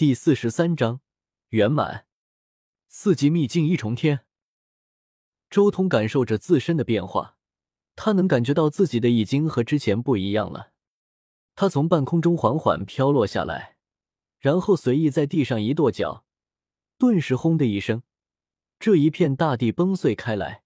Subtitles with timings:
[0.00, 1.02] 第四十三章
[1.50, 2.06] 圆满。
[2.88, 4.20] 四级秘境一重天。
[5.50, 7.36] 周通感受着自身的变化，
[7.96, 10.72] 他能感觉到自己的已经和之前不一样了。
[11.54, 13.76] 他从半空中缓缓飘落下来，
[14.38, 16.24] 然后随意在地上一跺脚，
[16.96, 18.02] 顿时轰的一声，
[18.78, 20.62] 这一片大地崩碎开来，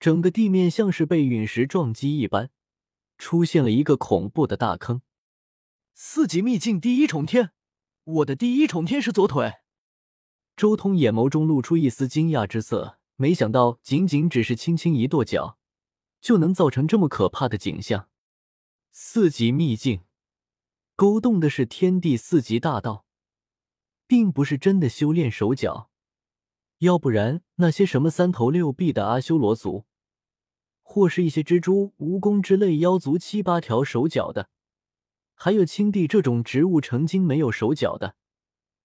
[0.00, 2.48] 整个地面像是被陨石撞击一般，
[3.18, 5.02] 出现了一个恐怖的大坑。
[5.92, 7.52] 四级秘境第一重天。
[8.06, 9.54] 我的第一重天是左腿。
[10.56, 15.58] 周通眼眸中露出一丝惊讶之色，没想到仅仅只是轻轻一跺脚，
[16.20, 18.08] 就能造成这么可怕的景象。
[18.92, 20.02] 四级秘境
[20.94, 23.04] 勾动的是天地四级大道，
[24.06, 25.90] 并不是真的修炼手脚，
[26.78, 29.84] 要不然那些什么三头六臂的阿修罗族，
[30.80, 34.48] 或是一些蜘蛛、蜈蚣之类妖族七八条手脚的。
[35.38, 38.16] 还有青帝这种植物成精没有手脚的，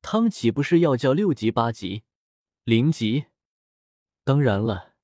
[0.00, 2.02] 他们岂不是要叫六级、八级、
[2.64, 3.26] 零级？
[4.24, 4.94] 当然了，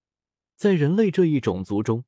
[0.57, 2.05] 在人类这一种族中，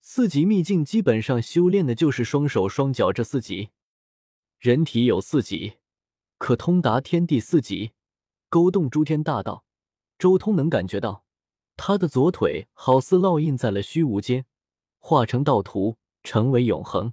[0.00, 3.68] 四级秘境基本上修炼的就是双手双脚这四级。
[4.58, 5.74] 人体有四级，
[6.38, 7.92] 可通达天地四级，
[8.48, 9.64] 勾动诸天大道。
[10.18, 11.24] 周通能感觉到，
[11.76, 14.46] 他的左腿好似烙印在了虚无间，
[14.98, 17.12] 化成道图，成为永恒。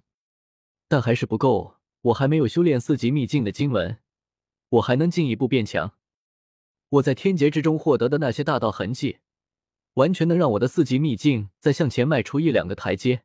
[0.88, 4.00] 但还是不够，我还没有修炼四级秘境的经文，
[4.70, 5.94] 我还能进一步变强。
[6.90, 9.18] 我在天劫之中获得的那些大道痕迹，
[9.96, 13.24] 完全能让我的四级秘境再向前迈出一两个台阶。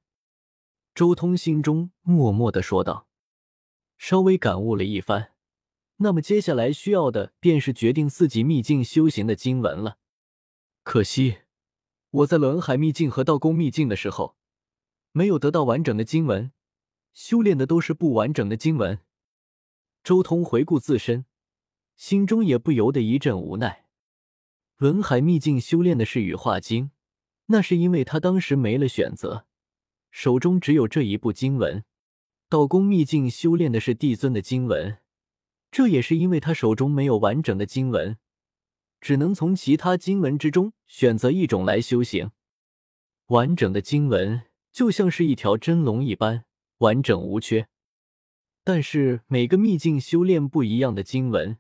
[0.95, 3.07] 周通心中默默的说道，
[3.97, 5.33] 稍微感悟了一番，
[5.99, 9.99] 那么接下来需要的便是决定四级秘境修行的经文了。
[10.83, 11.39] 可惜
[12.11, 14.37] 我在轮海秘境和道宫秘境的时候，
[15.13, 16.51] 没有得到完整的经文。
[17.13, 18.99] 修炼的都是不完整的经文。
[20.03, 21.27] 周通回顾自身，
[21.97, 23.87] 心中也不由得一阵无奈。
[24.77, 26.91] 轮海秘境修炼的是羽化经，
[27.47, 29.47] 那是因为他当时没了选择，
[30.11, 31.85] 手中只有这一部经文。
[32.49, 34.99] 道宫秘境修炼的是帝尊的经文，
[35.71, 38.19] 这也是因为他手中没有完整的经文，
[39.01, 42.33] 只能从其他经文之中选择一种来修行。
[43.29, 46.45] 完整的经文就像是一条真龙一般。
[46.83, 47.69] 完整无缺，
[48.65, 51.59] 但是每个秘境修炼不一样的经文，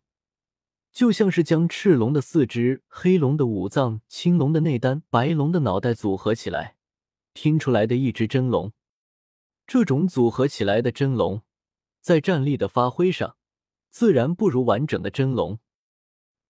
[0.91, 6.75] 就像是将赤龙的四肢、黑龙的五脏、青龙的内丹、白龙的脑袋组合起来，
[7.33, 8.73] 拼出来的一只真龙。
[9.65, 11.43] 这种组合起来的真龙，
[12.01, 13.37] 在战力的发挥上，
[13.91, 15.61] 自然不如完整的真龙。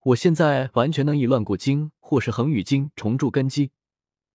[0.05, 3.69] 我现在完全能以乱古经或是恒宇经重铸根基，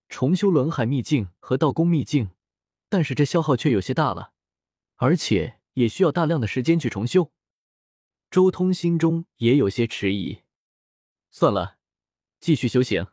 [0.08, 2.30] 重修轮海秘境和道宫秘境。
[2.88, 4.32] 但是这消耗却有些大了，
[4.96, 7.32] 而且也需要大量的时间去重修。
[8.30, 10.42] 周通心中也有些迟疑，
[11.30, 11.78] 算了，
[12.40, 13.06] 继续修行。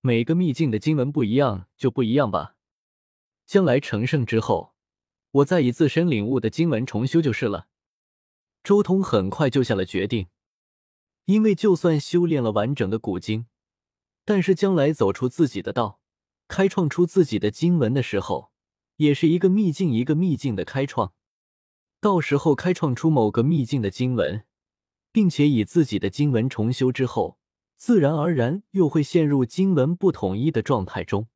[0.00, 2.56] 每个秘境的经文不一样就不一样吧，
[3.46, 4.74] 将来成圣之后，
[5.30, 7.68] 我再以自身领悟的经文重修就是了。
[8.62, 10.28] 周通很快就下了决定，
[11.26, 13.46] 因为就算修炼了完整的古经，
[14.24, 16.00] 但是将来走出自己的道，
[16.48, 18.53] 开创出自己的经文的时候。
[18.96, 21.12] 也是一个秘境，一个秘境的开创。
[22.00, 24.44] 到时候开创出某个秘境的经文，
[25.10, 27.38] 并且以自己的经文重修之后，
[27.76, 31.28] 自然而然又会陷入经文不统一的状态中。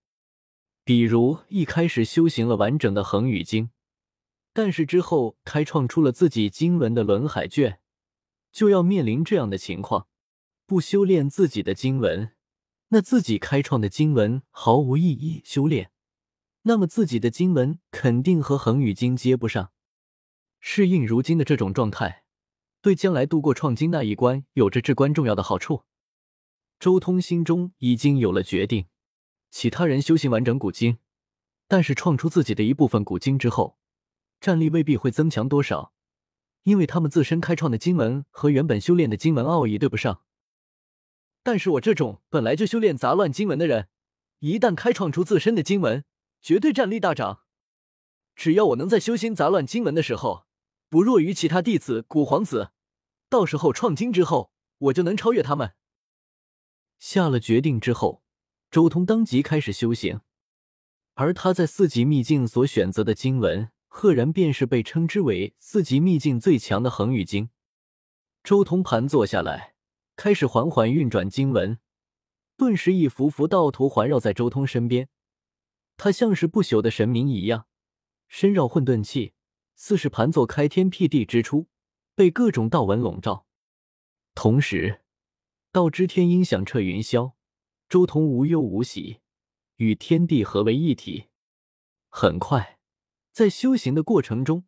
[0.85, 3.71] 比如一开始修行了完整的恒宇经，
[4.53, 7.81] 但是之后开创出了自己经文的轮海卷，
[8.53, 10.09] 就要面临这样的情况：
[10.67, 12.33] 不修炼自己的经文，
[12.89, 15.43] 那自己开创的经文毫无意义。
[15.45, 15.91] 修炼。
[16.69, 19.73] 那么自己的经文肯定和恒宇经接不上，
[20.61, 22.25] 适应如今的这种状态，
[22.83, 25.85] 对将来度过创经那一关有着至关重要的好处。
[26.79, 28.85] 周通心中已经有了决定，
[29.51, 30.99] 其他人修行完整古经，
[31.67, 33.79] 但是创出自己的一部分古经之后，
[34.39, 35.95] 战力未必会增强多少，
[36.65, 40.21] 因为他们自身开创的经文和原本修炼的经文奥义对不上。
[41.43, 43.89] 但是我这种本来就修炼杂乱经文的人，
[44.41, 46.05] 一旦开创出自身的经文，
[46.41, 47.43] 绝对战力大涨，
[48.35, 50.47] 只要我能在修心杂乱经文的时候
[50.89, 52.71] 不弱于其他弟子古皇子，
[53.29, 55.75] 到时候创经之后，我就能超越他们。
[56.99, 58.23] 下了决定之后，
[58.71, 60.21] 周通当即开始修行，
[61.15, 67.51] 而他在四级秘境所选择的经文，赫然便是被称之为四级秘境最强的恒宇经。
[68.43, 69.75] 周通盘坐下来，
[70.17, 71.79] 开始缓缓运转经文，
[72.57, 75.09] 顿时一幅幅道图环绕在周通身边。
[75.99, 77.67] 他像是不朽的神明一样，
[78.29, 79.35] 身绕混沌气，
[79.75, 81.67] 似是盘坐开天辟地之初，
[82.15, 83.47] 被各种道纹笼罩，
[84.33, 85.03] 同时，
[85.73, 87.33] 道之天音响彻云霄，
[87.89, 89.19] 周通无忧无喜，
[89.77, 91.27] 与天地合为一体。
[92.09, 92.79] 很快，
[93.33, 94.65] 在修行的过程中，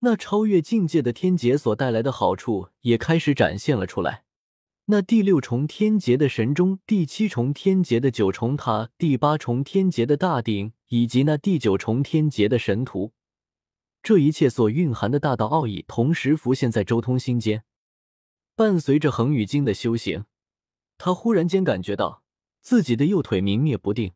[0.00, 4.23] 那超越境界的天劫所带来的好处也开始展现了出来。
[4.86, 13.12] 那第六重天劫的神钟，第七重天劫的九重塔，第八重天劫的大鼎，以及那第九重天劫的神图，
[14.02, 17.64] 这一切所蕴含的大道奥义，同时浮现在周通心间。
[18.54, 20.26] 伴随着恒宇经的修行，
[20.98, 22.22] 他忽然间感觉到
[22.60, 24.12] 自己的右腿明灭不定，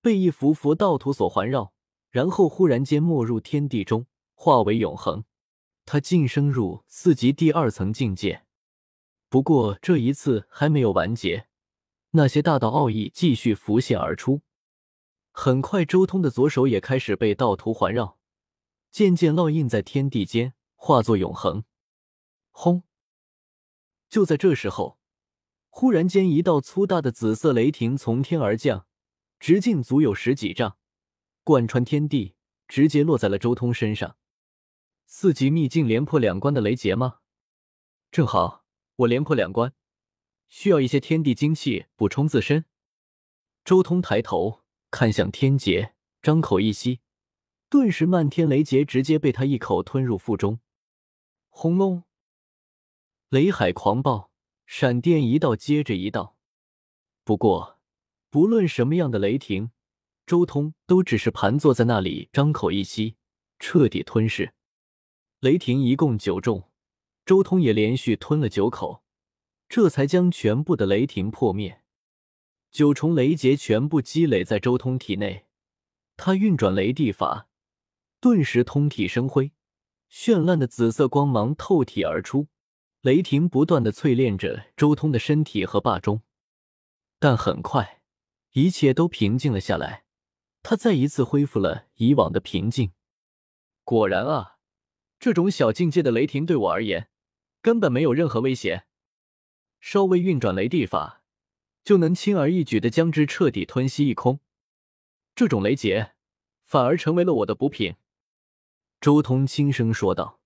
[0.00, 1.72] 被一幅幅道图所环绕，
[2.12, 4.06] 然后忽然间没入天地中，
[4.36, 5.24] 化为永恒。
[5.84, 8.44] 他晋升入四级第二层境界。
[9.28, 11.48] 不过这一次还没有完结，
[12.12, 14.40] 那些大道奥义继续浮现而出。
[15.30, 18.18] 很快，周通的左手也开始被道图环绕，
[18.90, 21.64] 渐渐烙印在天地间，化作永恒。
[22.50, 22.82] 轰！
[24.08, 24.98] 就在这时候，
[25.68, 28.86] 忽然间一道粗大的紫色雷霆从天而降，
[29.38, 30.78] 直径足有十几丈，
[31.44, 32.34] 贯穿天地，
[32.66, 34.16] 直接落在了周通身上。
[35.06, 37.18] 四级秘境连破两关的雷劫吗？
[38.10, 38.64] 正好。
[38.98, 39.72] 我连破两关，
[40.48, 42.64] 需要一些天地精气补充自身。
[43.64, 47.00] 周通抬头看向天劫，张口一吸，
[47.68, 50.58] 顿时漫天雷劫直接被他一口吞入腹中。
[51.48, 52.02] 轰隆，
[53.28, 54.32] 雷海狂暴，
[54.66, 56.36] 闪电一道接着一道。
[57.22, 57.78] 不过，
[58.30, 59.70] 不论什么样的雷霆，
[60.26, 63.14] 周通都只是盘坐在那里，张口一吸，
[63.60, 64.54] 彻底吞噬。
[65.38, 66.67] 雷霆一共九重。
[67.28, 69.02] 周通也连续吞了九口，
[69.68, 71.82] 这才将全部的雷霆破灭。
[72.70, 75.44] 九重雷劫全部积累在周通体内，
[76.16, 77.50] 他运转雷地法，
[78.18, 79.52] 顿时通体生辉，
[80.10, 82.48] 绚烂的紫色光芒透体而出，
[83.02, 86.22] 雷霆不断的淬炼着周通的身体和霸中。
[87.18, 88.00] 但很快，
[88.52, 90.06] 一切都平静了下来，
[90.62, 92.92] 他再一次恢复了以往的平静。
[93.84, 94.56] 果然啊，
[95.18, 97.10] 这种小境界的雷霆对我而言。
[97.60, 98.86] 根本没有任何威胁，
[99.80, 101.22] 稍微运转雷地法，
[101.84, 104.40] 就能轻而易举的将之彻底吞吸一空。
[105.34, 106.14] 这种雷劫
[106.64, 107.96] 反而成为了我的补品。”
[109.00, 110.40] 周通轻声说道。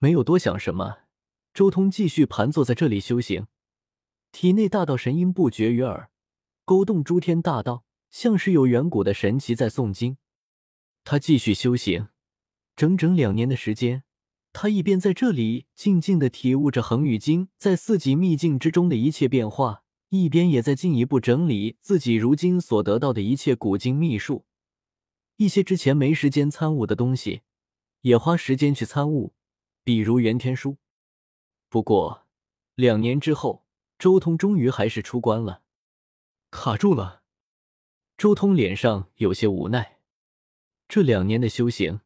[0.00, 0.98] 没有多想什么，
[1.52, 3.48] 周通继续盘坐在这里修行，
[4.30, 6.10] 体内大道神音不绝于耳，
[6.64, 10.16] 勾动诸天大道，像是有远古的神奇在诵经。
[11.02, 12.10] 他继续修行，
[12.76, 14.04] 整整两年的时间。
[14.52, 24.46] 他一边在这里静静的体悟着恒宇经在四级秘境之中的一切变化，一边也在进一步整理自己如今所得到的一切古经秘术。
[25.36, 27.42] 一些之前没时间参悟的东西，
[28.00, 29.34] 也花时间去参悟，
[29.84, 30.78] 比如元天书。
[31.68, 32.26] 不过
[32.74, 33.64] 两年之后，
[33.98, 35.62] 周通终于还是出关了，
[36.50, 37.22] 卡住了。
[38.16, 39.98] 周通脸上有些无奈，
[40.88, 42.00] 这两年的修行。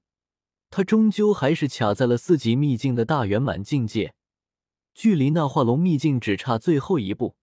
[0.75, 4.15] 他终究还是卡在了四级秘境的大圆满境界，
[4.95, 7.37] 距离那化龙秘境只差最后一步，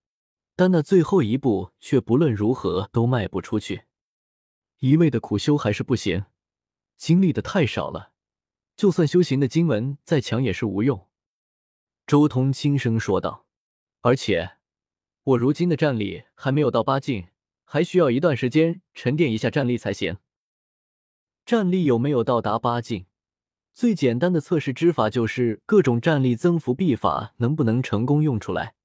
[0.55, 3.83] 但那最后一步却不论如何都迈不出去。
[4.79, 6.25] 一味的苦修还是不行，
[6.97, 8.13] 经历的太少了，
[8.75, 11.07] 就算修行的经文再强也是无用。
[12.07, 13.45] 周通轻声说道
[14.01, 14.53] ：“而且，
[15.21, 17.27] 我如今的战力还没有到八境，
[17.63, 20.17] 还需要一段时间沉淀一下战力才行。
[21.45, 23.05] 战力有没有到达八境？”
[23.79, 28.75] 最简单的测试之法就是各种战力增幅秘法能不能成功用出来。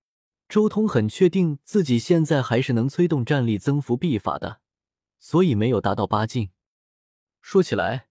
[0.49, 4.61] 周通很确定自己现在还是能催动战力增幅秘法的，
[5.19, 6.51] 所以没有达到八境。
[7.43, 8.07] 说起来，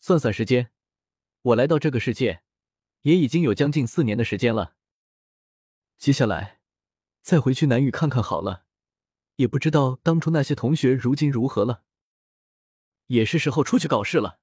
[0.00, 0.72] 算算时间，
[1.42, 2.42] 我来到这个世界
[3.02, 4.74] 也已经有将近四年的时间了。
[5.96, 6.58] 接下来
[7.22, 8.64] 再回去南域看看好了，
[9.36, 11.84] 也不知道当初那些同学如今如何了，
[13.06, 14.40] 也是时候出去搞事了。